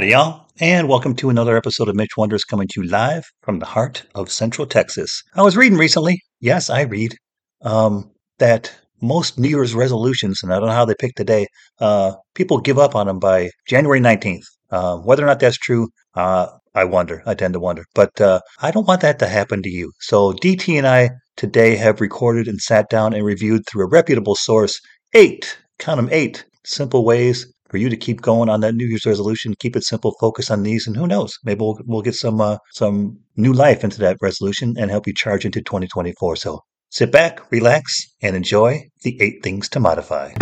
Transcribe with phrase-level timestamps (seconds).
[0.00, 3.58] Howdy, y'all, and welcome to another episode of Mitch Wonders coming to you live from
[3.58, 5.22] the heart of Central Texas.
[5.34, 7.16] I was reading recently, yes, I read,
[7.60, 11.48] um, that most New Year's resolutions, and I don't know how they pick the day,
[11.80, 14.44] uh, people give up on them by January 19th.
[14.70, 17.22] Uh, whether or not that's true, uh, I wonder.
[17.26, 17.84] I tend to wonder.
[17.94, 19.92] But uh, I don't want that to happen to you.
[20.00, 24.34] So DT and I today have recorded and sat down and reviewed through a reputable
[24.34, 24.80] source
[25.12, 29.06] eight, count them eight, simple ways for you to keep going on that New Year's
[29.06, 29.54] resolution.
[29.58, 32.58] Keep it simple, focus on these, and who knows, maybe we'll, we'll get some uh,
[32.72, 36.36] some new life into that resolution and help you charge into 2024.
[36.36, 36.60] So
[36.90, 40.32] sit back, relax, and enjoy the eight things to modify.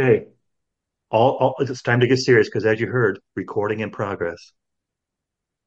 [0.00, 0.28] Okay,
[1.10, 4.52] all, all it's time to get serious because, as you heard, recording in progress.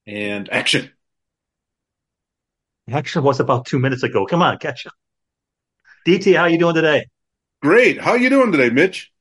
[0.08, 0.92] And action.
[2.92, 4.26] Action was about two minutes ago.
[4.26, 4.94] Come on, catch up.
[6.06, 7.06] DT, how you doing today?
[7.62, 8.02] Great.
[8.02, 9.12] How you doing today, Mitch?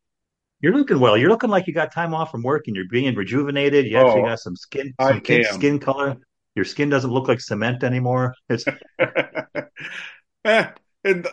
[0.60, 1.16] You're looking well.
[1.16, 3.86] You're looking like you got time off from work and you're being rejuvenated.
[3.86, 6.16] You actually Oh, got some skin, some kid skin color.
[6.54, 8.34] Your skin doesn't look like cement anymore.
[8.48, 8.64] It's
[10.44, 10.66] Eh,
[11.04, 11.26] and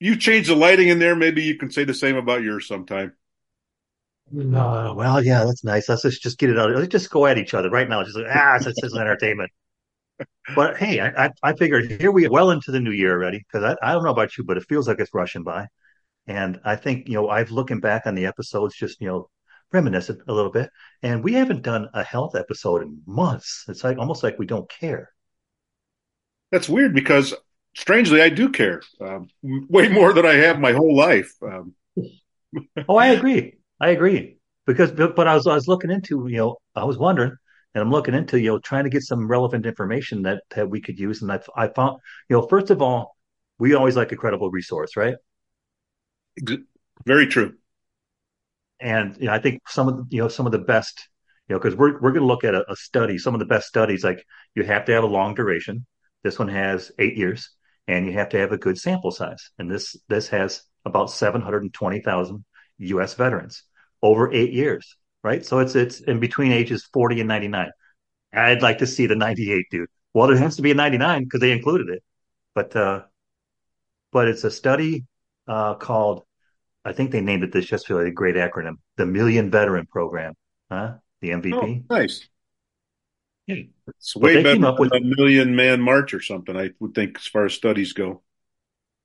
[0.00, 1.16] you changed the lighting in there.
[1.16, 3.12] Maybe you can say the same about yours sometime.
[4.30, 5.88] No, well, yeah, that's nice.
[5.88, 6.70] Let's just, just get it out.
[6.70, 8.02] Let's just go at each other right now.
[8.02, 9.50] Just like, ah, it's, it's entertainment.
[10.54, 13.38] But hey, I, I, I figured here we are well into the new year already
[13.38, 15.68] because I, I don't know about you, but it feels like it's rushing by.
[16.26, 19.30] And I think, you know, I've looking back on the episodes, just, you know,
[19.72, 20.70] reminiscent a little bit.
[21.02, 23.64] And we haven't done a health episode in months.
[23.68, 25.10] It's like almost like we don't care.
[26.50, 27.34] That's weird because
[27.74, 31.32] strangely, I do care um, way more than I have my whole life.
[31.42, 31.74] Um,
[32.88, 33.58] Oh, I agree.
[33.80, 34.38] I agree.
[34.66, 37.36] Because but I was I was looking into you know I was wondering
[37.74, 40.80] and I'm looking into you know trying to get some relevant information that that we
[40.80, 41.98] could use and I I found
[42.30, 43.16] you know first of all
[43.58, 45.16] we always like a credible resource right?
[47.06, 47.56] Very true.
[48.80, 51.08] And you know I think some of you know some of the best
[51.48, 53.46] you know because we're we're going to look at a, a study some of the
[53.46, 54.24] best studies like
[54.54, 55.86] you have to have a long duration.
[56.22, 57.50] This one has eight years
[57.86, 59.50] and you have to have a good sample size.
[59.58, 62.44] And this this has about 720,000
[62.78, 63.14] U.S.
[63.14, 63.62] veterans
[64.02, 65.44] over eight years, right?
[65.44, 67.70] So it's it's in between ages forty and ninety nine.
[68.32, 69.88] I'd like to see the ninety eight dude.
[70.12, 72.02] Well, there has to be a ninety nine because they included it,
[72.54, 73.02] but uh,
[74.12, 75.04] but it's a study
[75.48, 76.24] uh, called
[76.84, 80.34] I think they named it this just for a great acronym, the Million Veteran Program,
[80.70, 80.94] huh?
[81.22, 81.84] The Oh, MVP.
[81.88, 82.28] nice.
[83.46, 83.56] Yeah.
[83.88, 87.26] It's way better than with, a million man march or something, I would think, as
[87.26, 88.22] far as studies go.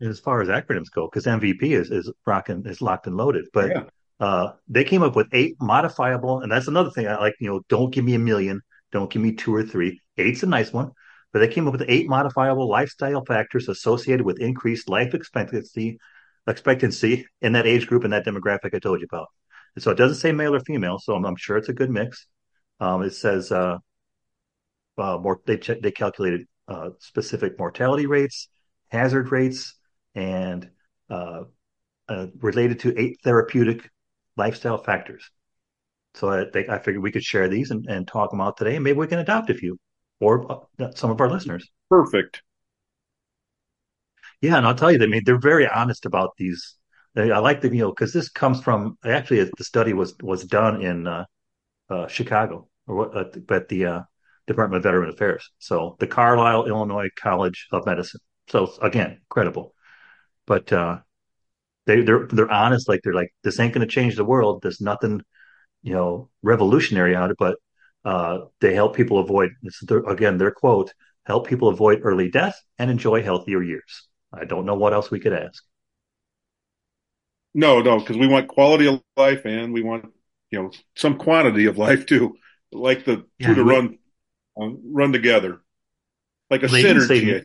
[0.02, 3.46] As far as acronyms go, because MVP is is rocking is locked and loaded.
[3.54, 3.84] But Yeah.
[4.20, 7.36] uh, they came up with eight modifiable, and that's another thing I like.
[7.40, 8.62] You know, don't give me a million,
[8.92, 10.02] don't give me two or three.
[10.18, 10.92] Eight's a nice one,
[11.34, 15.98] but they came up with eight modifiable lifestyle factors associated with increased life expectancy
[16.48, 19.28] expectancy in that age group and that demographic I told you about.
[19.76, 21.92] And so it doesn't say male or female, so I'm, I'm sure it's a good
[21.92, 22.26] mix.
[22.80, 23.78] Um, it says uh,
[24.98, 28.50] uh, more they ch- they calculated uh, specific mortality rates,
[28.90, 29.76] hazard rates,
[30.16, 30.70] and
[31.10, 31.44] uh,
[32.08, 33.90] uh, related to eight therapeutic
[34.36, 35.30] lifestyle factors.
[36.16, 38.76] So I think I figured we could share these and, and talk them out today,
[38.76, 39.78] and maybe we can adopt a few
[40.20, 41.70] or uh, some of our listeners.
[41.90, 42.42] Perfect.
[44.42, 46.76] Yeah, and I'll tell you, I mean, they're very honest about these.
[47.16, 50.82] I like the you know because this comes from actually the study was was done
[50.82, 51.26] in uh,
[51.90, 54.02] uh, Chicago or what, uh, but the uh,
[54.48, 55.50] Department of Veteran Affairs.
[55.60, 58.22] So the Carlisle, Illinois College of Medicine.
[58.48, 59.74] So again, credible.
[60.50, 61.00] But uh,
[61.86, 62.90] they they're they're honest.
[62.90, 64.62] Like they're like this ain't going to change the world.
[64.62, 65.22] There's nothing
[65.84, 67.58] you know revolutionary on it, but
[68.04, 69.52] uh, they help people avoid.
[69.64, 70.94] This is their, again their quote:
[71.26, 75.20] "Help people avoid early death and enjoy healthier years." I don't know what else we
[75.20, 75.64] could ask.
[77.54, 80.06] No, no, because we want quality of life and we want,
[80.52, 82.36] you know, some quantity of life too.
[82.72, 83.98] Like the two to we, run
[84.60, 85.62] um, run together,
[86.50, 87.44] like a they even say, synergy.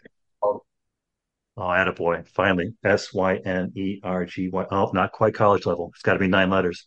[1.57, 4.67] Oh, attaboy, finally, S Y N E R G Y.
[4.71, 5.91] Oh, not quite college level.
[5.95, 6.87] It's got to be nine letters.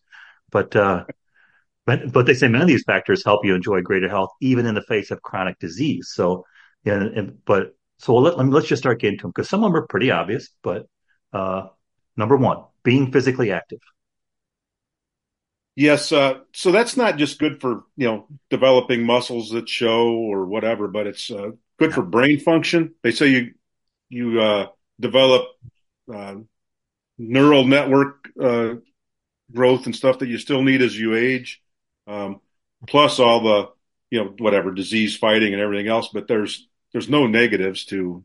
[0.52, 1.06] But uh,
[1.86, 4.76] but but they say many of these factors help you enjoy greater health even in
[4.76, 6.12] the face of chronic disease.
[6.14, 6.46] So
[6.84, 9.64] yeah, and, but so let, let me, let's just start getting to them because some
[9.64, 10.50] of them are pretty obvious.
[10.62, 10.88] But
[11.34, 11.68] uh,
[12.16, 13.80] number one, being physically active.
[15.76, 20.48] Yes, uh, so that's not just good for, you know, developing muscles that show or
[20.48, 22.96] whatever, but it's uh, good for brain function.
[23.04, 23.52] They say you
[24.10, 24.68] you uh,
[25.00, 25.48] develop
[26.14, 26.36] uh,
[27.18, 28.76] neural network uh,
[29.54, 31.62] growth and stuff that you still need as you age,
[32.08, 32.42] um,
[32.88, 33.70] plus all the
[34.10, 36.10] you know whatever disease fighting and everything else.
[36.14, 38.24] But there's there's no negatives to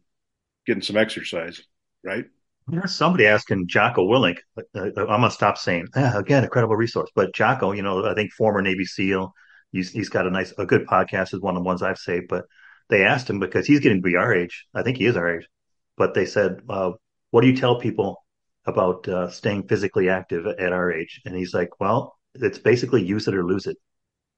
[0.67, 1.63] getting some exercise,
[2.05, 2.25] right?
[2.69, 4.39] There's somebody asking Jocko Willink.
[4.57, 7.11] Uh, uh, I'm gonna stop saying ah, again, incredible resource.
[7.15, 9.33] But Jocko, you know, I think former Navy SEAL.
[9.73, 11.35] He's he's got a nice, a good podcast.
[11.35, 12.29] Is one of the ones I've saved.
[12.29, 12.45] But
[12.89, 14.67] they asked him because he's getting to be our age.
[14.75, 15.49] I think he is our age.
[15.97, 16.93] But they said, uh,
[17.31, 18.25] "What do you tell people
[18.67, 23.29] about uh, staying physically active at our age?" And he's like, "Well, it's basically use
[23.29, 23.77] it or lose it.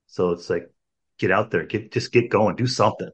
[0.07, 0.69] So it's like,
[1.19, 3.11] get out there, get just get going, do something."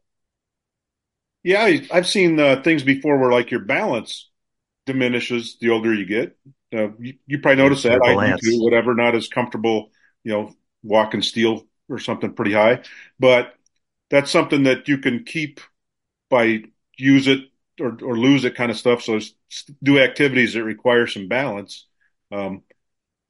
[1.43, 4.31] Yeah, I, have seen uh, things before where like your balance
[4.87, 6.37] diminishes the older you get.
[6.73, 8.03] Uh, you, you, probably notice that.
[8.03, 9.91] I do whatever, not as comfortable,
[10.23, 12.83] you know, walking steel or something pretty high,
[13.19, 13.55] but
[14.11, 15.61] that's something that you can keep
[16.29, 16.63] by
[16.97, 17.41] use it
[17.81, 19.03] or, or lose it kind of stuff.
[19.03, 19.21] So
[19.83, 21.87] do activities that require some balance.
[22.31, 22.63] Um,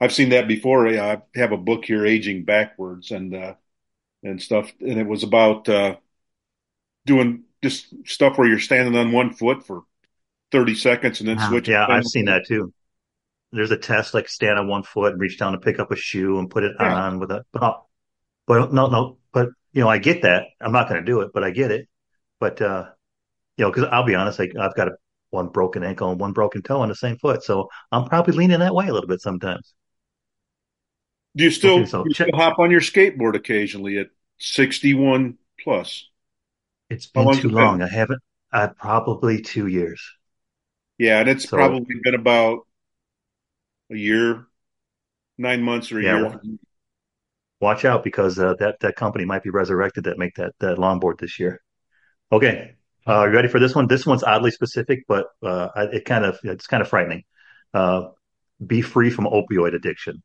[0.00, 0.88] I've seen that before.
[0.88, 3.54] I have a book here, Aging Backwards, and uh,
[4.22, 5.96] and stuff, and it was about uh,
[7.06, 9.82] doing just stuff where you're standing on one foot for
[10.52, 11.68] 30 seconds and then switch.
[11.68, 12.72] Yeah, I've seen that too.
[13.52, 15.96] There's a test like stand on one foot and reach down to pick up a
[15.96, 16.94] shoe and put it yeah.
[16.94, 17.82] on with a, but,
[18.46, 20.44] but no, no, but you know, I get that.
[20.60, 21.88] I'm not going to do it, but I get it.
[22.38, 22.90] But, uh,
[23.56, 24.92] you know, cause I'll be honest, like I've got a,
[25.30, 27.42] one broken ankle and one broken toe on the same foot.
[27.42, 29.74] So I'm probably leaning that way a little bit sometimes.
[31.36, 34.08] Do you still, okay, so you still hop on your skateboard occasionally at
[34.38, 36.08] 61 plus?
[36.88, 37.78] It's been too long.
[37.78, 37.88] Been?
[37.88, 38.20] I haven't,
[38.52, 40.02] I probably two years.
[40.98, 42.66] Yeah, and it's so, probably been about
[43.90, 44.46] a year,
[45.38, 46.40] nine months or a yeah, year.
[47.60, 51.18] Watch out because uh, that that company might be resurrected that make that that longboard
[51.18, 51.60] this year.
[52.32, 52.74] Okay,
[53.10, 53.88] uh, you ready for this one?
[53.88, 57.24] This one's oddly specific, but uh, it kind of it's kind of frightening.
[57.74, 58.08] Uh,
[58.64, 60.22] be free from opioid addiction.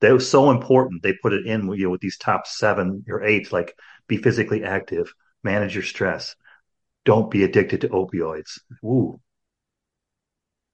[0.00, 1.02] That was so important.
[1.02, 3.74] They put it in you know with these top seven or eight, like
[4.06, 5.12] be physically active,
[5.42, 6.36] manage your stress,
[7.04, 8.60] don't be addicted to opioids.
[8.84, 9.20] Ooh,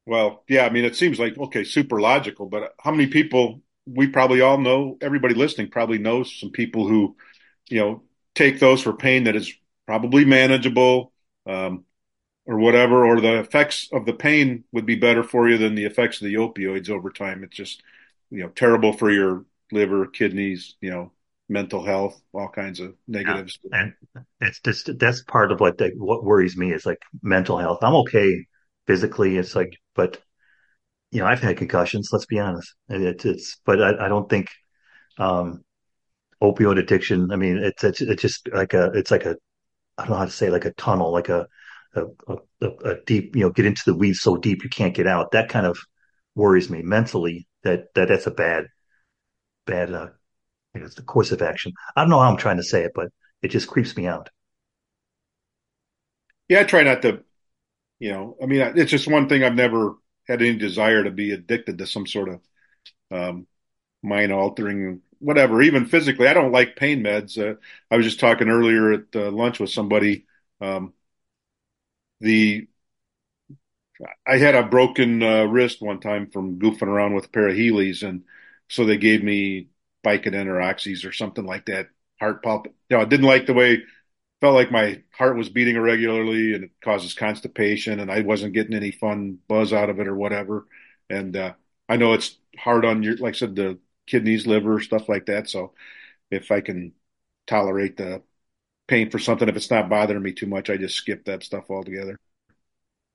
[0.07, 4.09] well, yeah, I mean, it seems like, okay, super logical, but how many people we
[4.09, 7.17] probably all know, everybody listening probably knows some people who,
[7.69, 8.03] you know,
[8.35, 9.53] take those for pain that is
[9.87, 11.13] probably manageable
[11.47, 11.85] um,
[12.47, 15.85] or whatever, or the effects of the pain would be better for you than the
[15.85, 17.43] effects of the opioids over time.
[17.43, 17.83] It's just,
[18.31, 21.13] you know, terrible for your liver, kidneys, you know,
[21.49, 23.59] mental health, all kinds of negatives.
[23.65, 23.81] Yeah.
[23.81, 27.79] And it's just, that's part of what, what worries me is like mental health.
[27.83, 28.47] I'm okay
[28.87, 29.37] physically.
[29.37, 30.21] It's like, but
[31.13, 32.11] you know, I've had concussions.
[32.13, 32.75] Let's be honest.
[32.89, 34.51] It's, it's but I, I don't think
[35.19, 35.65] um,
[36.43, 37.31] opioid addiction.
[37.31, 39.37] I mean, it's, it's it's just like a it's like a
[39.99, 41.47] I don't know how to say like a tunnel, like a
[41.95, 42.05] a,
[42.61, 45.33] a, a deep you know get into the weeds so deep you can't get out.
[45.33, 45.79] That kind of
[46.35, 47.47] worries me mentally.
[47.65, 48.67] That that that's a bad
[49.67, 50.09] bad uh,
[50.75, 51.73] it's the course of action.
[51.97, 53.09] I don't know how I'm trying to say it, but
[53.43, 54.31] it just creeps me out.
[56.49, 57.23] Yeah, I try not to
[57.99, 59.95] you know, I mean, it's just one thing I've never
[60.29, 62.41] had any desire to be addicted to some sort of
[63.11, 63.47] um,
[64.03, 66.29] mind altering, whatever, even physically.
[66.29, 67.39] I don't like pain meds.
[67.39, 67.59] Uh,
[67.91, 70.27] I was just talking earlier at uh, lunch with somebody.
[70.61, 70.93] Um,
[72.21, 72.69] the
[74.27, 77.57] I had a broken uh, wrist one time from goofing around with a pair of
[77.57, 78.25] Heelys, and
[78.69, 79.69] so they gave me
[80.05, 81.89] Vicodin or Oxys or something like that.
[82.21, 82.67] Heart pump.
[82.91, 83.83] You know, I didn't like the way
[84.41, 88.75] felt like my heart was beating irregularly and it causes constipation and I wasn't getting
[88.77, 90.67] any fun buzz out of it or whatever.
[91.11, 91.55] And uh,
[91.89, 95.49] I know it's hard on your, like I said, the kidneys, liver, stuff like that.
[95.49, 95.75] So
[96.31, 96.93] if I can
[97.47, 98.23] tolerate the
[98.89, 101.71] pain for something, if it's not bothering me too much, I just skip that stuff
[101.71, 102.17] altogether.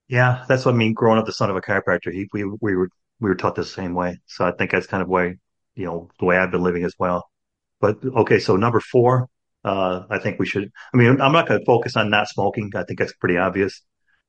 [0.08, 0.94] Yeah, that's what I mean.
[0.94, 3.64] Growing up the son of a chiropractor, he, we we were we were taught the
[3.64, 4.20] same way.
[4.26, 5.38] So I think that's kind of way
[5.76, 7.30] you know the way I've been living as well.
[7.80, 9.28] But okay, so number four,
[9.64, 10.72] uh, I think we should.
[10.94, 12.72] I mean, I'm not going to focus on not smoking.
[12.76, 13.82] I think that's pretty obvious.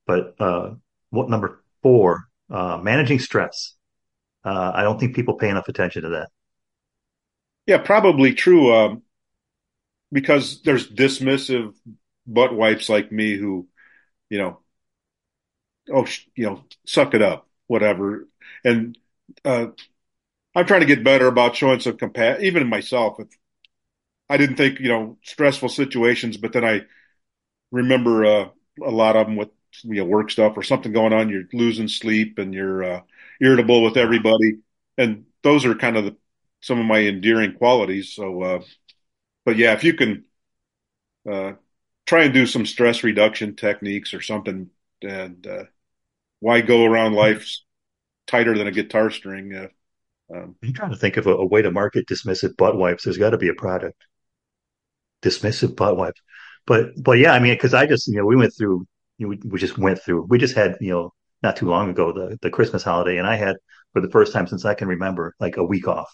[0.07, 0.75] But uh,
[1.11, 2.25] what number four?
[2.50, 3.75] Uh, managing stress.
[4.45, 6.28] Uh, I don't think people pay enough attention to that.
[7.66, 8.73] Yeah, probably true.
[8.75, 9.02] Um,
[10.12, 11.75] because there's dismissive
[12.26, 13.69] butt wipes like me who,
[14.31, 14.61] you know,
[15.92, 18.28] oh, you know, suck it up, whatever.
[18.64, 18.97] And
[19.45, 19.69] uh,
[20.57, 23.21] I'm trying to get better about showing some compassion, even myself.
[23.21, 23.28] If
[24.28, 26.83] I didn't think, you know, stressful situations, but then I
[27.73, 28.49] remember uh,
[28.85, 29.50] a lot of them with
[29.85, 31.31] you know work stuff or something going on.
[31.31, 33.00] You're losing sleep and you're uh,
[33.40, 34.59] irritable with everybody,
[34.99, 36.16] and those are kind of the,
[36.62, 38.14] some of my endearing qualities.
[38.14, 38.61] So, uh,
[39.47, 40.25] but yeah, if you can
[41.31, 41.52] uh,
[42.07, 44.71] try and do some stress reduction techniques or something,
[45.02, 45.64] and uh,
[46.40, 47.49] why go around life
[48.26, 49.54] tighter than a guitar string?
[49.54, 49.69] Uh,
[50.35, 53.04] Um, I'm trying to think of a, a way to market dismissive butt wipes.
[53.04, 54.07] There's got to be a product.
[55.23, 56.21] Dismissive butt wipes.
[56.66, 58.87] But but yeah, I mean, because I just you know we went through
[59.19, 61.90] you know, we, we just went through we just had you know not too long
[61.90, 63.57] ago the the Christmas holiday, and I had
[63.92, 66.12] for the first time since I can remember like a week off,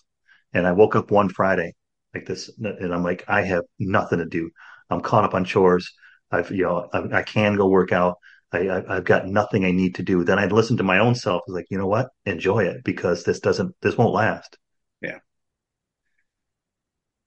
[0.52, 1.74] and I woke up one Friday
[2.14, 4.50] like this, and I'm like I have nothing to do.
[4.90, 5.92] I'm caught up on chores.
[6.30, 8.18] I've you know I, I can go work out.
[8.50, 10.24] I, have got nothing I need to do.
[10.24, 11.42] Then I listened to my own self.
[11.46, 12.08] I was like, you know what?
[12.24, 14.56] Enjoy it because this doesn't this won't last.
[15.02, 15.18] yeah.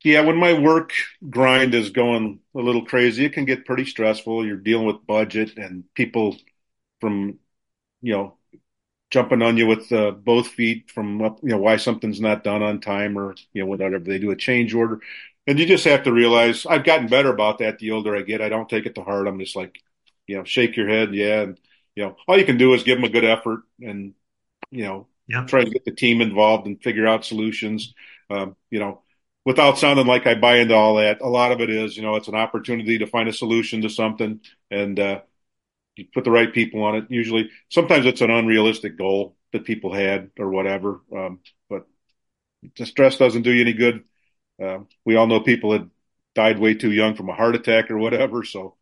[0.04, 0.94] Yeah, when my work
[1.30, 4.46] grind is going a little crazy, it can get pretty stressful.
[4.46, 6.36] You're dealing with budget and people
[7.00, 7.38] from,
[8.02, 8.38] you know,
[9.12, 12.64] jumping on you with uh, both feet from, up, you know, why something's not done
[12.64, 14.00] on time or, you know, whatever.
[14.00, 15.02] They do a change order.
[15.48, 18.42] And you just have to realize I've gotten better about that the older I get.
[18.42, 19.28] I don't take it to heart.
[19.28, 19.78] I'm just like,
[20.28, 21.14] you know, shake your head.
[21.14, 21.42] Yeah.
[21.42, 21.60] And,
[21.96, 24.14] you know, all you can do is give them a good effort and,
[24.72, 25.46] you know, Yeah.
[25.46, 27.94] try to get the team involved and figure out solutions.
[28.30, 29.02] Um, you know,
[29.46, 32.16] without sounding like I buy into all that, a lot of it is, you know,
[32.16, 34.40] it's an opportunity to find a solution to something
[34.70, 35.22] and, uh,
[35.96, 37.06] you put the right people on it.
[37.10, 41.02] Usually, sometimes it's an unrealistic goal that people had or whatever.
[41.16, 41.88] Um, but
[42.78, 44.04] the stress doesn't do you any good.
[44.62, 45.88] Uh, we all know people that
[46.36, 48.44] died way too young from a heart attack or whatever.
[48.44, 48.78] So,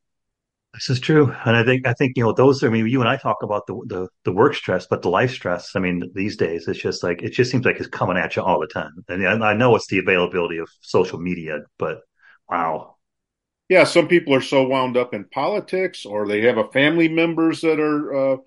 [0.73, 2.63] This is true, and I think I think you know those.
[2.63, 5.31] I mean, you and I talk about the the the work stress, but the life
[5.31, 5.75] stress.
[5.75, 8.43] I mean, these days it's just like it just seems like it's coming at you
[8.43, 8.91] all the time.
[9.07, 12.01] And I, I know it's the availability of social media, but
[12.49, 12.97] wow,
[13.69, 17.61] yeah, some people are so wound up in politics or they have a family members
[17.61, 18.37] that are, uh,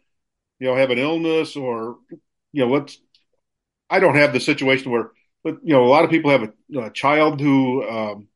[0.58, 1.98] you know, have an illness or,
[2.52, 2.98] you know, what's,
[3.88, 5.12] I don't have the situation where,
[5.44, 8.28] but, you know, a lot of people have a, a child who, um,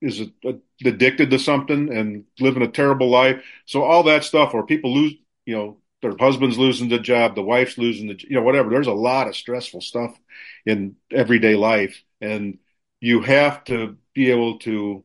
[0.00, 0.54] is a, a,
[0.86, 3.42] addicted to something and living a terrible life.
[3.66, 5.14] So all that stuff, or people lose,
[5.46, 8.68] you know, their husband's losing the job, the wife's losing the, you know, whatever.
[8.70, 10.18] There's a lot of stressful stuff
[10.66, 12.58] in everyday life, and
[13.00, 15.04] you have to be able to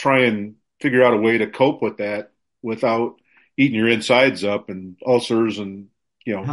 [0.00, 3.16] try and figure out a way to cope with that without
[3.56, 5.88] eating your insides up and ulcers and
[6.26, 6.52] you know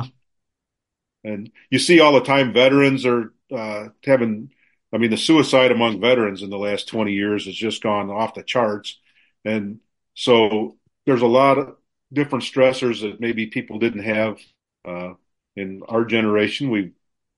[1.24, 4.52] and you see all the time veterans are uh, having,
[4.94, 8.34] I mean, the suicide among veterans in the last 20 years has just gone off
[8.34, 9.00] the charts.
[9.44, 9.80] And
[10.14, 11.76] so there's a lot of
[12.12, 14.40] different stressors that maybe people didn't have
[14.86, 15.14] uh,
[15.56, 16.70] in our generation.
[16.70, 16.92] We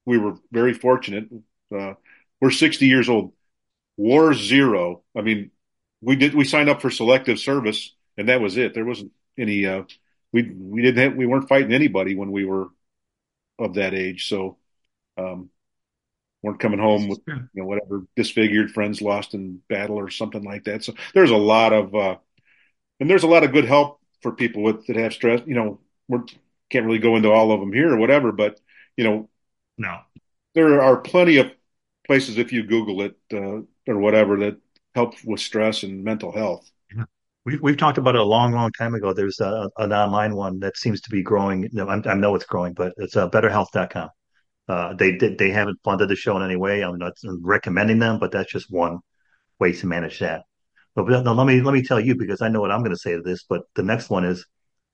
[0.05, 1.29] we were very fortunate.
[1.75, 1.93] Uh,
[2.41, 3.33] we're 60 years old.
[3.97, 5.03] War zero.
[5.15, 5.51] I mean,
[6.01, 8.74] we did we signed up for selective service, and that was it.
[8.74, 9.65] There wasn't any.
[9.65, 9.84] Uh,
[10.32, 12.68] we we didn't have, we weren't fighting anybody when we were
[13.60, 14.29] of that age.
[14.29, 14.58] So
[15.18, 15.50] um,
[16.44, 17.20] weren't coming home with
[17.53, 20.84] you know whatever disfigured friends lost in battle or something like that.
[20.84, 22.18] So there's a lot of uh,
[23.00, 25.41] and there's a lot of good help for people with that have stress.
[25.46, 26.20] You know, we
[26.72, 28.60] can't really go into all of them here or whatever, but
[28.98, 29.29] you know
[29.77, 30.00] No,
[30.53, 31.51] there are plenty of
[32.06, 34.58] places if you Google it uh, or whatever that
[34.96, 36.69] help with stress and mental health.
[36.96, 37.05] yeah.
[37.46, 39.13] we've we've talked about it a long, long time ago.
[39.13, 41.69] There's a, an online one that seems to be growing.
[41.72, 44.10] No, I, I know it's growing, but it's uh, BetterHelp.com.
[44.67, 46.84] Uh, they did they haven't funded the show in any way.
[46.84, 49.00] I'm not recommending them, but that's just one
[49.60, 50.43] way to manage that.
[50.96, 52.98] But no, let me let me tell you because I know what I'm going to
[52.98, 53.43] say to this.
[53.43, 54.46] But the next one is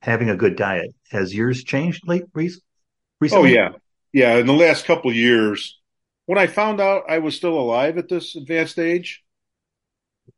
[0.02, 0.96] having a good diet.
[1.12, 2.64] Has yours changed late recently?
[3.32, 3.72] Oh yeah,
[4.14, 4.38] yeah.
[4.38, 5.78] In the last couple of years,
[6.26, 9.25] when I found out I was still alive at this advanced age,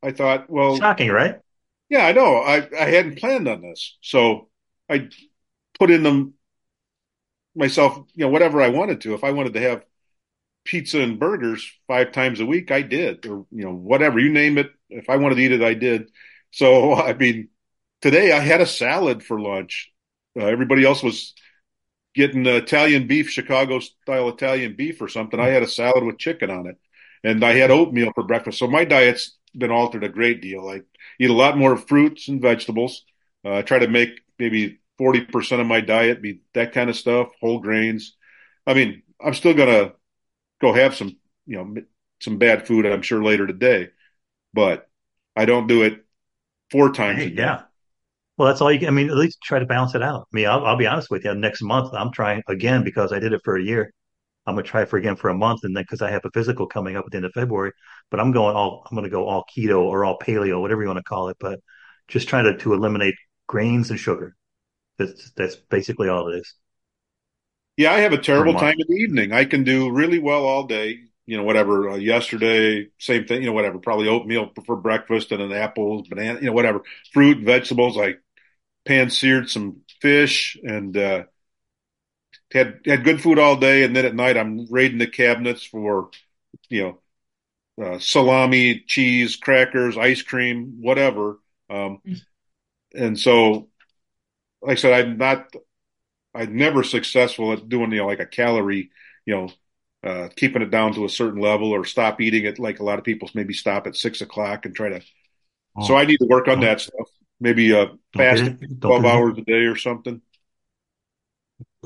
[0.02, 1.40] I thought, well, Shocking, right?
[1.88, 2.36] yeah, I know.
[2.36, 4.48] I I hadn't planned on this, so
[4.88, 5.08] I
[5.78, 6.34] put in them
[7.54, 9.14] myself, you know, whatever I wanted to.
[9.14, 9.84] If I wanted to have
[10.64, 14.58] pizza and burgers five times a week, I did, or you know, whatever you name
[14.58, 14.70] it.
[14.90, 16.10] If I wanted to eat it, I did.
[16.52, 17.48] So I mean,
[18.02, 19.90] today I had a salad for lunch.
[20.38, 21.34] Uh, everybody else was
[22.14, 25.40] getting Italian beef, Chicago style Italian beef or something.
[25.40, 26.78] I had a salad with chicken on it,
[27.24, 28.58] and I had oatmeal for breakfast.
[28.58, 30.68] So my diet's been altered a great deal.
[30.68, 30.82] I
[31.18, 33.04] eat a lot more fruits and vegetables.
[33.44, 37.28] Uh, I try to make maybe 40% of my diet be that kind of stuff,
[37.40, 38.16] whole grains.
[38.66, 39.92] I mean, I'm still gonna
[40.60, 41.82] go have some, you know,
[42.20, 43.90] some bad food, I'm sure later today,
[44.54, 44.88] but
[45.36, 46.04] I don't do it
[46.70, 47.52] four times a Hey, day.
[47.52, 47.62] yeah.
[48.38, 48.88] Well, that's all you can.
[48.88, 50.22] I mean, at least try to balance it out.
[50.32, 51.34] I mean, I'll, I'll be honest with you.
[51.34, 53.92] Next month, I'm trying again because I did it for a year.
[54.48, 56.66] I'm gonna try for again for a month, and then because I have a physical
[56.66, 57.72] coming up at the end of February,
[58.10, 58.86] but I'm going all.
[58.90, 61.36] I'm gonna go all keto or all paleo, whatever you want to call it.
[61.40, 61.60] But
[62.08, 63.14] just trying to to eliminate
[63.46, 64.36] grains and sugar.
[64.98, 66.54] That's that's basically all it is
[67.76, 69.32] Yeah, I have a terrible time in the evening.
[69.32, 70.98] I can do really well all day.
[71.26, 71.90] You know, whatever.
[71.90, 73.42] Uh, yesterday, same thing.
[73.42, 73.78] You know, whatever.
[73.78, 76.40] Probably oatmeal for breakfast and an apple, banana.
[76.40, 76.82] You know, whatever.
[77.12, 77.96] Fruit, vegetables.
[77.98, 78.14] I
[78.86, 81.24] pan seared some fish and uh,
[82.52, 86.10] had had good food all day, and then at night I'm raiding the cabinets for
[86.68, 86.98] you
[87.78, 91.38] know uh, salami, cheese, crackers, ice cream, whatever.
[91.70, 92.00] Um,
[92.94, 93.68] and so,
[94.62, 95.52] like I said, I'm not.
[96.34, 98.90] I'm never successful at doing you know like a calorie
[99.28, 99.48] you know
[100.02, 102.98] uh, keeping it down to a certain level or stop eating it like a lot
[102.98, 105.00] of people maybe stop at six o'clock and try to.
[105.76, 105.86] Oh.
[105.86, 107.08] So I need to work on that stuff.
[107.40, 107.86] Maybe uh,
[108.16, 108.50] fast
[108.80, 110.22] twelve hours a day or something.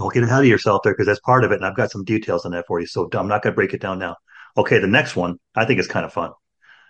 [0.02, 2.04] Don't get ahead of yourself there because that's part of it, and I've got some
[2.04, 2.87] details on that for you.
[2.87, 4.16] So I'm not going to break it down now.
[4.56, 6.32] Okay, the next one I think is kind of fun.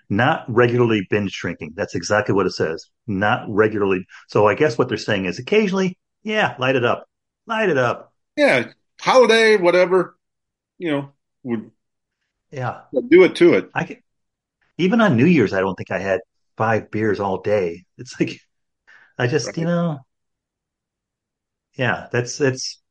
[0.08, 1.74] Not regularly binge drinking.
[1.76, 2.86] That's exactly what it says.
[3.06, 4.06] Not regularly.
[4.28, 7.06] So I guess what they're saying is occasionally, yeah, light it up,
[7.46, 8.12] light it up.
[8.36, 10.16] Yeah, holiday, whatever
[10.82, 11.12] you know,
[11.44, 11.70] would
[12.50, 13.70] yeah do it to it.
[13.72, 14.02] I can,
[14.78, 16.20] even on New Year's, I don't think I had
[16.56, 17.84] five beers all day.
[17.98, 18.40] It's like
[19.16, 19.58] I just right.
[19.58, 20.00] you know,
[21.74, 22.81] yeah, that's that's.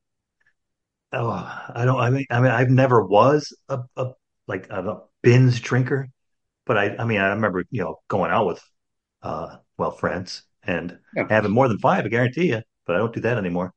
[1.13, 1.99] Oh, I don't.
[1.99, 4.11] I mean, I mean, I've never was a, a
[4.47, 6.09] like a binge drinker,
[6.65, 8.63] but I, I mean, I remember you know going out with,
[9.21, 11.25] uh, well, friends and yeah.
[11.29, 12.05] having more than five.
[12.05, 13.73] I guarantee you, but I don't do that anymore.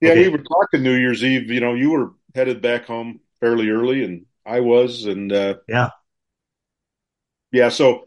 [0.00, 0.28] Yeah, okay.
[0.28, 1.50] we were talking New Year's Eve.
[1.50, 5.90] You know, you were headed back home fairly early, and I was, and uh, yeah,
[7.50, 7.70] yeah.
[7.70, 8.04] So,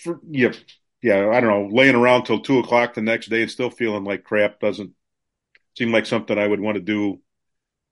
[0.00, 0.52] for, yeah,
[1.00, 1.30] yeah.
[1.30, 4.24] I don't know, laying around till two o'clock the next day and still feeling like
[4.24, 4.94] crap doesn't
[5.76, 7.20] seem like something I would want to do.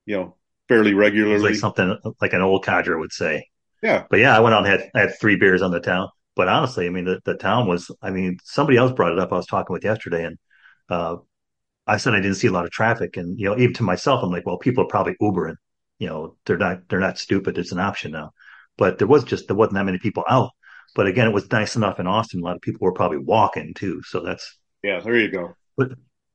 [0.05, 0.35] You know,
[0.67, 1.49] fairly regularly.
[1.51, 3.47] Like something like an old codger would say.
[3.83, 6.09] Yeah, but yeah, I went out and had I had three beers on the town.
[6.35, 7.91] But honestly, I mean, the, the town was.
[8.01, 9.33] I mean, somebody else brought it up.
[9.33, 10.37] I was talking with yesterday, and
[10.89, 11.17] uh,
[11.87, 14.23] I said I didn't see a lot of traffic, and you know, even to myself,
[14.23, 15.55] I'm like, well, people are probably Ubering.
[15.99, 17.57] You know, they're not they're not stupid.
[17.57, 18.31] It's an option now.
[18.77, 20.51] But there was just there wasn't that many people out.
[20.95, 22.41] But again, it was nice enough in Austin.
[22.41, 24.01] A lot of people were probably walking too.
[24.03, 24.99] So that's yeah.
[24.99, 25.53] There you go.
[25.77, 25.91] But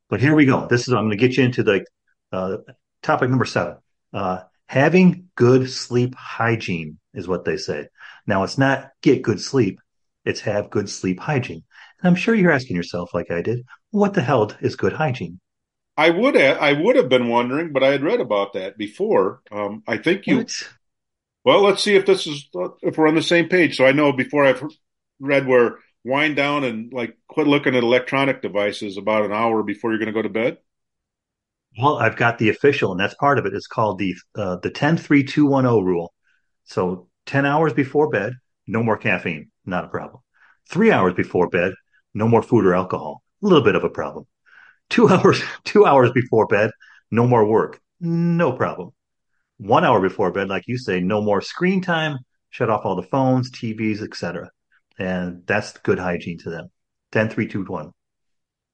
[0.08, 0.66] but here we go.
[0.66, 1.84] This is I'm going to get you into the
[2.32, 2.58] uh,
[3.02, 3.76] topic number seven.
[4.12, 7.88] Uh, having good sleep hygiene is what they say.
[8.26, 9.80] Now it's not get good sleep;
[10.24, 11.64] it's have good sleep hygiene.
[12.00, 15.40] And I'm sure you're asking yourself, like I did, what the hell is good hygiene?
[15.96, 19.40] I would have, I would have been wondering, but I had read about that before.
[19.50, 20.38] Um, I think you.
[20.38, 20.62] What?
[21.44, 22.48] Well, let's see if this is
[22.82, 23.76] if we're on the same page.
[23.76, 24.62] So I know before I've
[25.20, 29.90] read where wind down and like quit looking at electronic devices about an hour before
[29.90, 30.58] you're going to go to bed.
[31.78, 33.52] Well, I've got the official, and that's part of it.
[33.52, 36.14] It's called the uh, the ten three two one zero rule.
[36.64, 38.34] So ten hours before bed,
[38.66, 40.22] no more caffeine, not a problem.
[40.70, 41.74] Three hours before bed,
[42.14, 44.26] no more food or alcohol, a little bit of a problem.
[44.88, 46.70] Two hours, two hours before bed,
[47.10, 47.80] no more work.
[48.00, 48.92] No problem.
[49.58, 52.18] One hour before bed, like you say, no more screen time.
[52.50, 54.50] Shut off all the phones, TVs, etc.
[54.98, 56.70] And that's good hygiene to them.
[57.12, 57.92] 10, 3, 2, 1.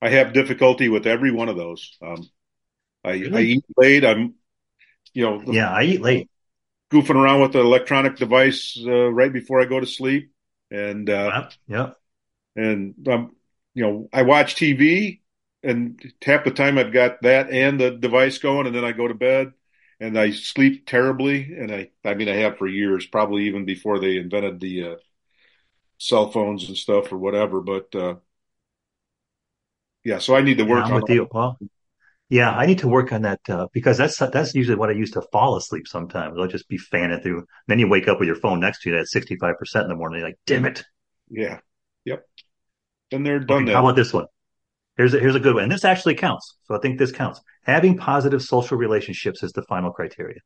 [0.01, 1.97] I have difficulty with every one of those.
[2.03, 2.29] Um,
[3.05, 3.37] I, really?
[3.37, 4.05] I eat late.
[4.05, 4.35] I'm,
[5.13, 6.29] you know, yeah, I eat late.
[6.93, 10.31] Goofing around with the electronic device uh, right before I go to sleep,
[10.71, 11.91] and uh, yeah,
[12.55, 13.37] and um,
[13.75, 15.21] you know, I watch TV
[15.63, 19.09] and half the time I've got that and the device going, and then I go
[19.09, 19.53] to bed
[20.01, 21.55] and I sleep terribly.
[21.55, 24.95] And I, I mean, I have for years, probably even before they invented the uh,
[26.03, 27.61] cell phones and stuff or whatever.
[27.61, 28.15] But uh,
[30.05, 31.29] yeah, so I need to work yeah, on with you.
[31.31, 31.59] Well,
[32.29, 35.13] yeah, I need to work on that uh, because that's that's usually what I use
[35.13, 35.87] to fall asleep.
[35.87, 37.47] Sometimes I'll just be fanning through.
[37.69, 39.91] Then you wake up with your phone next to you at sixty five percent in
[39.91, 40.21] the morning.
[40.21, 40.83] You're like, damn it.
[41.31, 41.61] Yeah.
[42.05, 42.27] Yep.
[43.11, 43.63] Then they're done.
[43.63, 44.27] Okay, how about this one?
[44.97, 45.65] Here's a, here's a good one.
[45.65, 46.57] And this actually counts.
[46.65, 47.41] So I think this counts.
[47.63, 50.41] Having positive social relationships is the final criteria.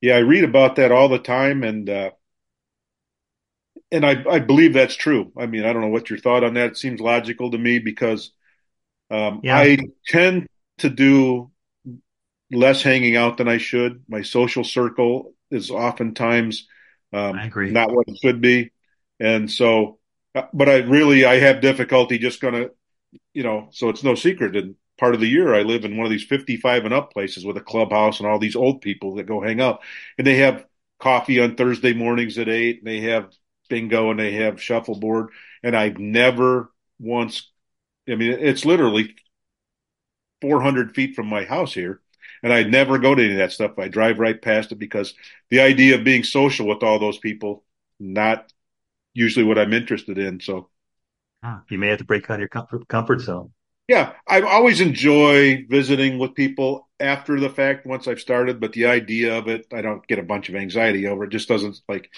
[0.00, 2.10] Yeah, I read about that all the time, and uh,
[3.92, 5.32] and I I believe that's true.
[5.36, 6.70] I mean, I don't know what your thought on that.
[6.70, 8.32] It seems logical to me because
[9.10, 9.58] um, yeah.
[9.58, 10.46] I tend
[10.78, 11.50] to do
[12.50, 14.04] less hanging out than I should.
[14.08, 16.68] My social circle is oftentimes
[17.12, 18.70] um, not what it should be,
[19.18, 19.98] and so.
[20.32, 22.70] Uh, but I really I have difficulty just going to
[23.32, 24.56] you know, so it's no secret.
[24.56, 27.44] And part of the year, I live in one of these 55 and up places
[27.44, 29.80] with a clubhouse and all these old people that go hang out.
[30.18, 30.64] And they have
[30.98, 32.78] coffee on Thursday mornings at eight.
[32.78, 33.30] And they have
[33.70, 35.30] bingo and they have shuffleboard.
[35.62, 37.50] And I've never once,
[38.06, 39.14] I mean, it's literally
[40.42, 42.02] 400 feet from my house here.
[42.42, 43.78] And I'd never go to any of that stuff.
[43.78, 45.14] I drive right past it because
[45.50, 47.64] the idea of being social with all those people,
[47.98, 48.52] not
[49.14, 50.40] usually what I'm interested in.
[50.40, 50.68] So
[51.42, 53.52] ah, you may have to break out of your comfort, comfort zone.
[53.88, 58.86] Yeah, I always enjoy visiting with people after the fact once I've started, but the
[58.86, 61.24] idea of it, I don't get a bunch of anxiety over.
[61.24, 62.08] It just doesn't like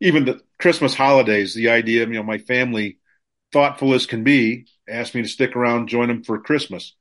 [0.00, 1.54] even the Christmas holidays.
[1.54, 2.98] The idea, of, you know, my family,
[3.52, 6.94] thoughtful as can be, asked me to stick around, join them for Christmas.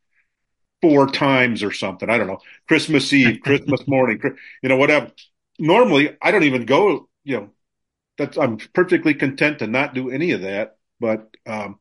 [0.82, 2.10] four times or something.
[2.10, 2.40] I don't know.
[2.68, 4.20] Christmas Eve, Christmas morning,
[4.62, 5.12] you know, whatever.
[5.60, 7.10] Normally, I don't even go.
[7.24, 7.50] You know,
[8.18, 10.78] that's I'm perfectly content to not do any of that.
[11.00, 11.80] But um,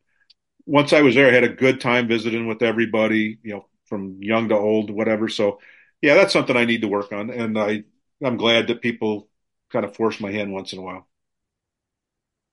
[0.66, 3.38] once I was there, I had a good time visiting with everybody.
[3.42, 5.28] You know, from young to old, whatever.
[5.28, 5.60] So,
[6.02, 7.84] yeah, that's something I need to work on, and I
[8.24, 9.28] I'm glad that people
[9.74, 11.06] kind of force my hand once in a while.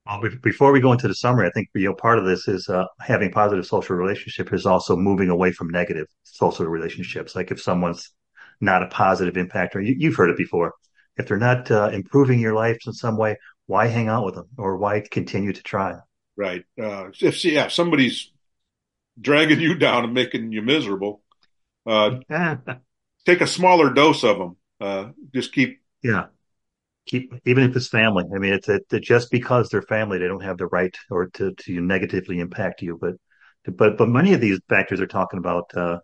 [0.07, 2.67] Well, before we go into the summary, I think you know part of this is
[2.67, 7.35] uh, having positive social relationship is also moving away from negative social relationships.
[7.35, 8.11] Like if someone's
[8.59, 10.73] not a positive impactor, you, have heard it before.
[11.17, 14.47] If they're not uh, improving your life in some way, why hang out with them
[14.57, 15.93] or why continue to try?
[16.35, 16.65] Right.
[16.81, 18.31] Uh, if yeah, somebody's
[19.19, 21.21] dragging you down and making you miserable,
[21.85, 22.17] uh,
[23.25, 24.57] take a smaller dose of them.
[24.79, 26.25] Uh, just keep yeah
[27.05, 28.25] keep even if it's family.
[28.33, 31.53] I mean, it's it, just because they're family, they don't have the right or to
[31.53, 32.97] to negatively impact you.
[32.99, 33.15] But
[33.75, 35.99] but but many of these factors are talking about uh,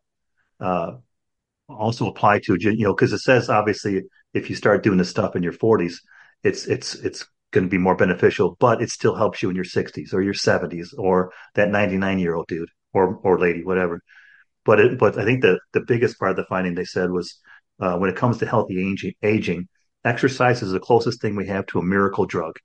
[0.60, 0.92] uh,
[1.70, 5.36] also apply to you know because it says obviously if you start doing this stuff
[5.36, 5.96] in your 40s,
[6.44, 9.66] it's it's it's going to be more beneficial, but it still helps you in your
[9.66, 14.02] 60s or your 70s or that 99 year old dude or or lady, whatever.
[14.66, 17.40] But it, but I think the the biggest part of the finding they said was
[17.80, 19.68] uh, when it comes to healthy aging, aging
[20.08, 22.56] Exercise is the closest thing we have to a miracle drug.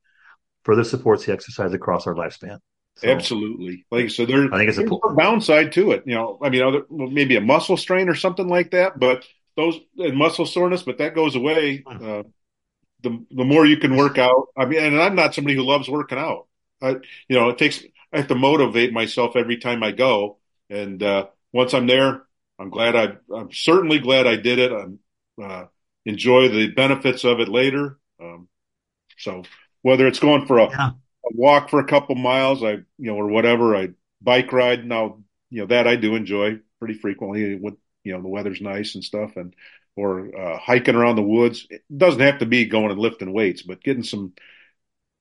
[0.65, 2.59] Further supports the exercise across our lifespan.
[2.97, 3.87] So, Absolutely.
[3.91, 6.05] Like so, there, I think it's a a downside to it.
[6.07, 9.25] You know, I mean, other, maybe a muscle strain or something like that, but
[9.57, 11.83] those and muscle soreness, but that goes away.
[11.87, 12.05] Hmm.
[12.05, 12.23] Uh,
[13.03, 14.49] the the more you can work out.
[14.57, 16.47] I mean, and I'm not somebody who loves working out.
[16.81, 16.91] I,
[17.29, 20.39] you know, it takes I have to motivate myself every time I go,
[20.71, 22.23] and uh, once I'm there,
[22.59, 23.35] I'm glad I.
[23.35, 24.73] I'm certainly glad I did it.
[24.73, 24.99] I'm
[25.43, 25.65] uh,
[26.05, 27.99] enjoy the benefits of it later.
[28.21, 28.49] Um,
[29.19, 29.43] so
[29.83, 30.91] whether it's going for a, yeah.
[30.91, 35.19] a, walk for a couple miles, I you know, or whatever, I bike ride now.
[35.51, 37.57] You know that I do enjoy pretty frequently.
[37.57, 39.55] With you know the weather's nice and stuff, and
[39.97, 41.67] or uh, hiking around the woods.
[41.69, 44.33] It doesn't have to be going and lifting weights, but getting some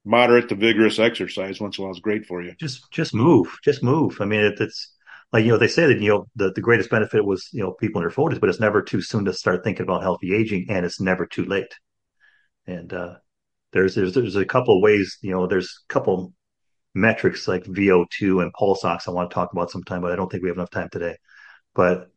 [0.05, 2.55] moderate to vigorous exercise once in a while is great for you.
[2.59, 4.19] Just just move, just move.
[4.21, 4.93] I mean, it, it's
[5.33, 7.71] like you know they say that you know the, the greatest benefit was you know
[7.73, 10.65] people in their 40s but it's never too soon to start thinking about healthy aging
[10.69, 11.73] and it's never too late.
[12.67, 13.15] And uh,
[13.73, 16.33] there's there's there's a couple of ways you know there's a couple
[16.93, 20.29] metrics like vo2 and pulse ox i want to talk about sometime but i don't
[20.29, 21.15] think we have enough time today.
[21.73, 22.09] But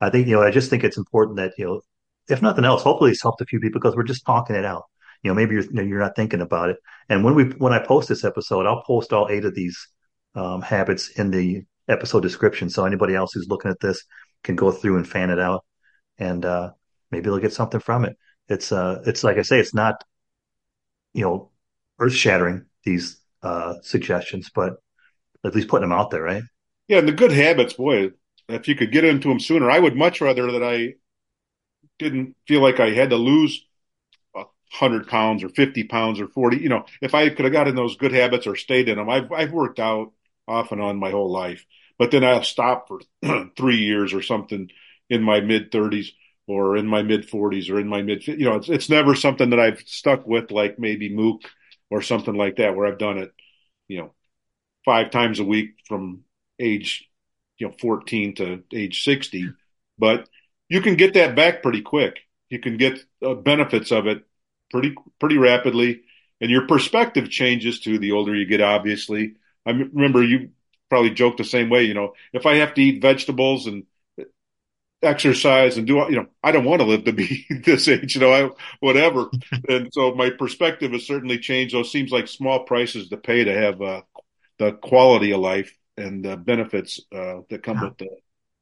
[0.00, 1.80] i think you know i just think it's important that you know
[2.28, 4.84] if nothing else hopefully it's helped a few people because we're just talking it out.
[5.22, 6.78] You know maybe you're you're not thinking about it.
[7.08, 9.78] And when we when i post this episode i'll post all eight of these
[10.34, 12.70] um, habits in the episode description.
[12.70, 14.04] So anybody else who's looking at this
[14.44, 15.64] can go through and fan it out
[16.18, 16.70] and uh,
[17.10, 18.16] maybe they'll get something from it.
[18.48, 20.02] It's uh, it's like I say, it's not,
[21.14, 21.50] you know,
[21.98, 24.76] earth shattering these uh, suggestions, but
[25.44, 26.42] at least putting them out there, right?
[26.88, 28.10] Yeah, and the good habits, boy,
[28.48, 30.94] if you could get into them sooner, I would much rather that I
[31.98, 33.64] didn't feel like I had to lose
[34.34, 36.58] a hundred pounds or fifty pounds or forty.
[36.58, 39.08] You know, if I could have got in those good habits or stayed in them,
[39.08, 40.12] I've I've worked out
[40.48, 41.64] off and on my whole life.
[41.98, 43.00] But then I'll stop for
[43.56, 44.68] three years or something
[45.08, 46.14] in my mid 30s
[46.46, 49.50] or in my mid 40s or in my mid, you know, it's, it's never something
[49.50, 51.42] that I've stuck with like maybe Mook
[51.90, 53.32] or something like that where I've done it,
[53.88, 54.14] you know,
[54.84, 56.22] five times a week from
[56.58, 57.08] age,
[57.58, 59.48] you know, 14 to age 60.
[59.98, 60.28] But
[60.68, 62.18] you can get that back pretty quick.
[62.48, 64.24] You can get uh, benefits of it
[64.70, 66.02] pretty, pretty rapidly.
[66.40, 69.34] And your perspective changes too the older you get, obviously.
[69.66, 70.50] I remember you
[70.88, 71.84] probably joked the same way.
[71.84, 73.84] You know, if I have to eat vegetables and
[75.02, 78.20] exercise and do you know I don't want to live to be this age you
[78.20, 79.30] know I, whatever
[79.68, 83.52] and so my perspective has certainly changed those seems like small prices to pay to
[83.52, 84.02] have uh,
[84.58, 87.84] the quality of life and the benefits uh, that come yeah.
[87.84, 88.08] with the,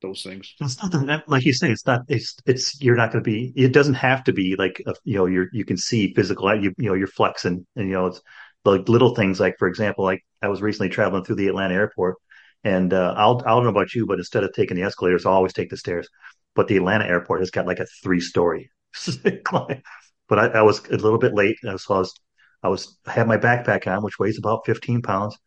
[0.00, 3.30] those things it's not like you say it's not it's it's you're not going to
[3.30, 6.54] be it doesn't have to be like a, you know you're you can see physical
[6.54, 8.22] you you know you're flexing and you know it's
[8.64, 12.16] like little things like for example like i was recently traveling through the atlanta airport
[12.64, 15.30] and uh, I'll, I don't know about you, but instead of taking the escalators, I
[15.30, 16.08] always take the stairs.
[16.54, 18.70] But the Atlanta airport has got like a three story.
[19.24, 22.14] but I, I, was a little bit late, so I was
[22.62, 25.38] I was I had my backpack on, which weighs about 15 pounds,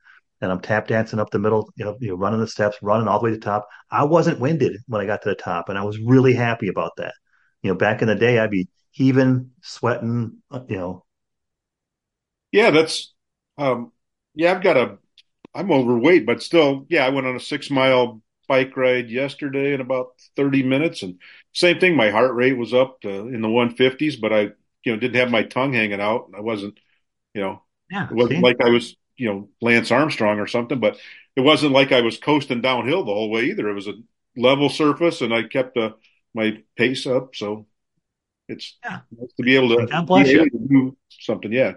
[0.42, 3.08] and I'm tap dancing up the middle, you know, you know, running the steps, running
[3.08, 3.68] all the way to the top.
[3.92, 6.94] I wasn't winded when I got to the top, and I was really happy about
[6.98, 7.14] that.
[7.62, 11.03] You know, back in the day, I'd be heaving, sweating, uh, you know.
[12.54, 13.14] Yeah, that's
[13.60, 13.94] um,
[14.36, 14.54] yeah.
[14.54, 15.00] I've got a.
[15.56, 17.06] I'm overweight, but still, yeah.
[17.06, 21.20] I went on a six mile bike ride yesterday in about 30 minutes, and
[21.54, 21.98] same thing.
[21.98, 24.42] My heart rate was up to, in the 150s, but I,
[24.86, 26.32] you know, didn't have my tongue hanging out.
[26.38, 26.80] I wasn't,
[27.34, 31.00] you know, yeah, it wasn't like I was, you know, Lance Armstrong or something, but
[31.36, 33.70] it wasn't like I was coasting downhill the whole way either.
[33.70, 33.96] It was a
[34.38, 35.92] level surface, and I kept uh,
[36.36, 37.36] my pace up.
[37.36, 37.68] So
[38.48, 39.02] it's Yeah.
[39.12, 41.52] nice to be able to, be able to do something.
[41.52, 41.74] Yeah,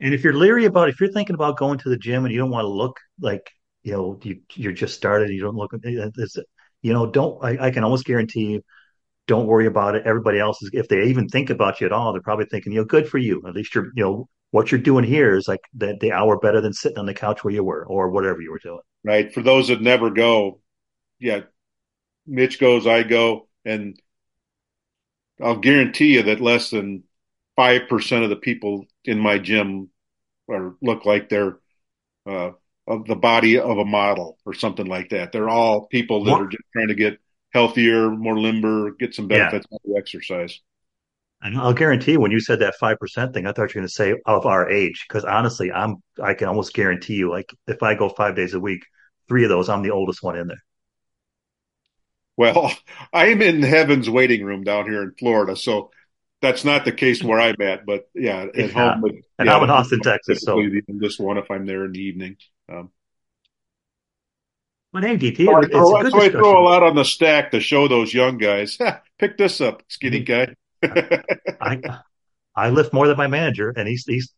[0.00, 2.38] And if you're leery about, if you're thinking about going to the gym and you
[2.38, 3.50] don't want to look like,
[3.82, 6.36] you know, you you're just started, you don't look, eh, it's,
[6.82, 7.42] you know, don't.
[7.44, 8.62] I, I can almost guarantee you,
[9.26, 10.06] don't worry about it.
[10.06, 12.80] Everybody else is, if they even think about you at all, they're probably thinking, you
[12.80, 13.42] know, good for you.
[13.46, 16.60] At least you're, you know, what you're doing here is like the the hour better
[16.60, 18.80] than sitting on the couch where you were or whatever you were doing.
[19.04, 19.32] right.
[19.32, 20.60] For those that never go,
[21.18, 21.42] yeah,
[22.26, 24.00] Mitch goes, I go, and
[25.42, 27.04] I'll guarantee you that less than
[27.56, 29.90] five percent of the people in my gym
[30.50, 31.58] are look like they're
[32.26, 32.52] uh,
[32.88, 35.32] of the body of a model or something like that.
[35.32, 36.40] They're all people that What?
[36.40, 37.20] are just trying to get
[37.54, 39.54] healthier, more limber, get some Yeah.
[39.54, 40.60] benefits out of exercise.
[41.42, 43.92] And I'll guarantee when you said that 5% thing, I thought you were going to
[43.92, 45.06] say of our age.
[45.08, 48.60] Because honestly, I'm, I can almost guarantee you, like, if I go five days a
[48.60, 48.84] week,
[49.28, 50.62] three of those, I'm the oldest one in there.
[52.36, 52.72] Well,
[53.12, 55.90] I'm in heaven's waiting room down here in Florida, so
[56.40, 57.86] that's not the case where I'm at.
[57.86, 58.72] But yeah, at Yeah.
[58.72, 60.42] home, but And yeah, I'm in Austin, Texas.
[60.42, 62.36] So, oldest one if I'm there in the evening.
[62.68, 62.90] Um,
[64.92, 67.50] but hey, DT, so I it's throw, so I throw a lot on the stack
[67.52, 68.76] to show those young guys.
[69.18, 70.48] Pick this up, skinny guy.
[71.60, 71.78] I,
[72.56, 74.32] I lift more than my manager, and he's, he's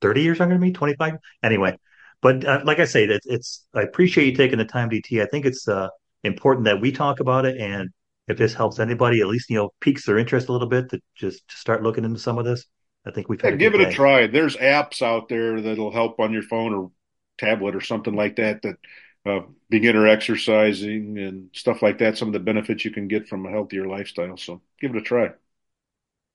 [0.00, 1.14] 30 years younger than me, 25.
[1.42, 1.78] Anyway,
[2.22, 5.22] but uh, like I say, it's, it's, I appreciate you taking the time, DT.
[5.22, 5.88] I think it's uh,
[6.24, 7.58] important that we talk about it.
[7.60, 7.90] And
[8.28, 11.00] if this helps anybody, at least, you know, piques their interest a little bit to
[11.16, 12.66] just to start looking into some of this,
[13.06, 14.26] I think we've Yeah, a give it a try.
[14.26, 16.90] There's apps out there that'll help on your phone or
[17.38, 18.62] tablet or something like that.
[18.62, 18.76] That
[19.24, 22.16] uh, beginner exercising and stuff like that.
[22.18, 24.36] Some of the benefits you can get from a healthier lifestyle.
[24.36, 25.30] So give it a try.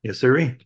[0.03, 0.57] Yes, sir.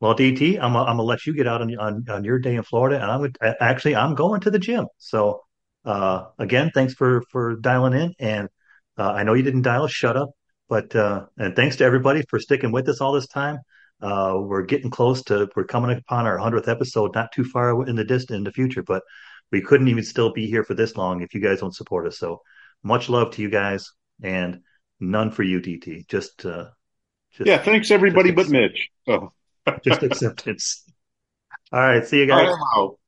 [0.00, 2.62] Well, DT, I'm, I'm gonna let you get out on, on on your day in
[2.62, 4.86] Florida, and I'm gonna, actually I'm going to the gym.
[4.98, 5.42] So,
[5.84, 8.48] uh, again, thanks for for dialing in, and
[8.98, 10.30] uh, I know you didn't dial, shut up,
[10.68, 13.58] but uh, and thanks to everybody for sticking with us all this time.
[14.00, 17.96] Uh, we're getting close to we're coming upon our hundredth episode, not too far in
[17.96, 19.02] the distant in the future, but
[19.52, 22.18] we couldn't even still be here for this long if you guys don't support us.
[22.18, 22.42] So,
[22.82, 23.90] much love to you guys,
[24.22, 24.60] and
[25.00, 26.06] none for you, DT.
[26.08, 26.66] Just uh,
[27.32, 28.90] just Yeah, thanks just everybody but Mitch.
[29.06, 29.32] So
[29.84, 30.84] just acceptance.
[31.72, 32.06] All right.
[32.06, 32.54] See you I guys.
[32.54, 32.98] am out.